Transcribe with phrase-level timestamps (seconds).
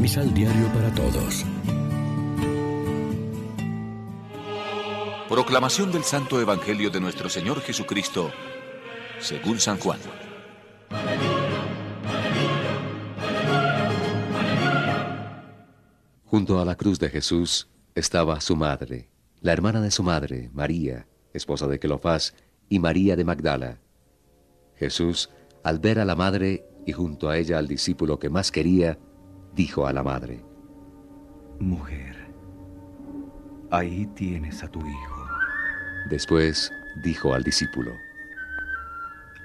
[0.00, 1.44] Misal Diario para Todos.
[5.28, 8.30] Proclamación del Santo Evangelio de nuestro Señor Jesucristo,
[9.18, 9.98] según San Juan.
[16.26, 21.08] Junto a la cruz de Jesús estaba su madre, la hermana de su madre, María,
[21.32, 22.34] esposa de Cleofás,
[22.68, 23.80] y María de Magdala.
[24.76, 25.28] Jesús,
[25.64, 28.96] al ver a la madre y junto a ella al discípulo que más quería,
[29.54, 30.44] dijo a la madre,
[31.60, 32.16] Mujer,
[33.70, 35.26] ahí tienes a tu hijo.
[36.08, 37.92] Después dijo al discípulo,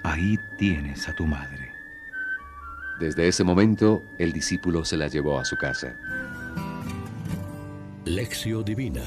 [0.04, 1.72] Ahí tienes a tu madre.
[3.00, 5.96] Desde ese momento, el discípulo se la llevó a su casa.
[8.06, 9.02] Lección Divina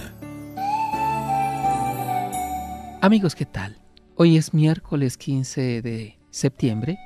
[3.03, 3.77] Amigos, ¿qué tal?
[4.17, 6.99] Hoy es miércoles 15 de septiembre.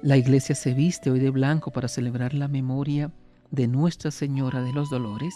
[0.00, 3.10] La iglesia se viste hoy de blanco para celebrar la memoria
[3.50, 5.34] de Nuestra Señora de los Dolores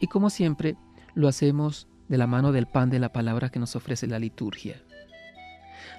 [0.00, 0.76] y como siempre
[1.14, 4.82] lo hacemos de la mano del pan de la palabra que nos ofrece la liturgia.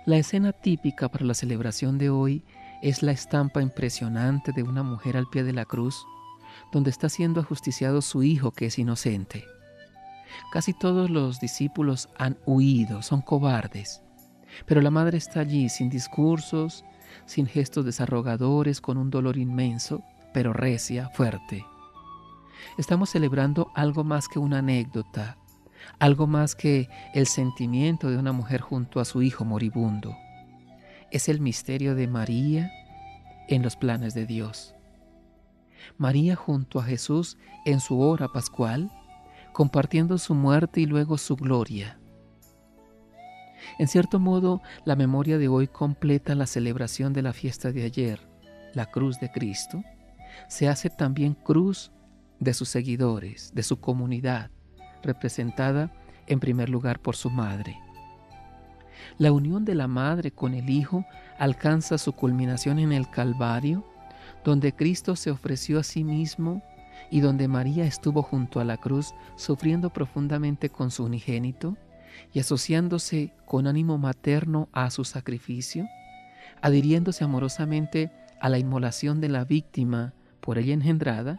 [0.06, 2.44] La escena típica para la celebración de hoy
[2.82, 6.06] es la estampa impresionante de una mujer al pie de la cruz,
[6.74, 9.46] donde está siendo ajusticiado su hijo que es inocente.
[10.52, 14.02] Casi todos los discípulos han huido, son cobardes,
[14.66, 16.84] pero la madre está allí sin discursos,
[17.26, 20.04] sin gestos desarrogadores, con un dolor inmenso,
[20.34, 21.66] pero recia, fuerte.
[22.78, 25.38] Estamos celebrando algo más que una anécdota,
[26.00, 30.16] algo más que el sentimiento de una mujer junto a su hijo moribundo.
[31.12, 32.72] Es el misterio de María
[33.48, 34.76] en los planes de Dios.
[35.98, 38.92] María junto a Jesús en su hora pascual,
[39.54, 42.00] compartiendo su muerte y luego su gloria.
[43.80, 48.20] En cierto modo, la memoria de hoy completa la celebración de la fiesta de ayer,
[48.74, 49.84] la cruz de Cristo.
[50.48, 51.92] Se hace también cruz
[52.40, 54.52] de sus seguidores, de su comunidad,
[55.02, 55.92] representada
[56.28, 57.78] en primer lugar por su madre.
[59.18, 61.06] La unión de la madre con el Hijo
[61.38, 63.86] alcanza su culminación en el Calvario,
[64.44, 66.62] donde Cristo se ofreció a sí mismo
[67.12, 71.78] y donde María estuvo junto a la cruz sufriendo profundamente con su unigénito
[72.34, 75.88] y asociándose con ánimo materno a su sacrificio,
[76.62, 78.12] adhiriéndose amorosamente
[78.42, 81.38] a la inmolación de la víctima por ella engendrada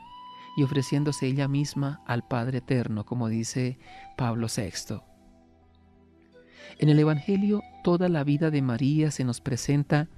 [0.57, 3.79] y ofreciéndose ella misma al Padre Eterno, como dice
[4.17, 5.01] Pablo VI.
[6.79, 10.09] En el Evangelio toda la vida de María se nos presenta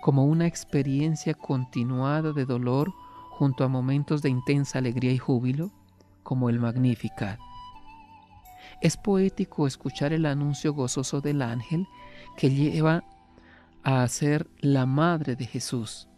[0.00, 2.92] como una experiencia continuada de dolor
[3.30, 5.72] junto a momentos de intensa alegría y júbilo,
[6.22, 7.38] como el Magnificat.
[8.80, 11.86] Es poético escuchar el anuncio gozoso del ángel
[12.36, 13.04] que lleva
[13.82, 16.08] a ser la madre de Jesús.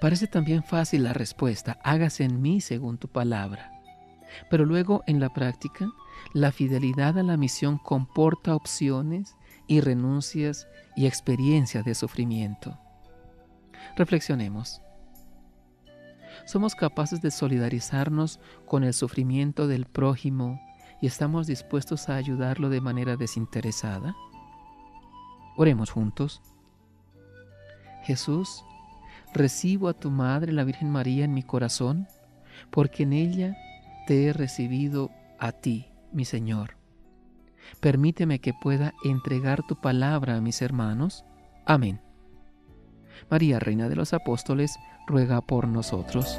[0.00, 3.70] Parece también fácil la respuesta, hágase en mí según tu palabra.
[4.50, 5.90] Pero luego en la práctica,
[6.32, 10.66] la fidelidad a la misión comporta opciones y renuncias
[10.96, 12.78] y experiencias de sufrimiento.
[13.96, 14.80] Reflexionemos.
[16.46, 20.60] ¿Somos capaces de solidarizarnos con el sufrimiento del prójimo
[21.02, 24.14] y estamos dispuestos a ayudarlo de manera desinteresada?
[25.56, 26.40] Oremos juntos.
[28.04, 28.64] Jesús,
[29.34, 32.06] recibo a tu Madre, la Virgen María, en mi corazón,
[32.70, 33.56] porque en ella
[34.06, 36.76] te he recibido a ti, mi Señor.
[37.80, 41.24] Permíteme que pueda entregar tu palabra a mis hermanos.
[41.66, 42.00] Amén.
[43.28, 46.38] María, Reina de los Apóstoles, ruega por nosotros.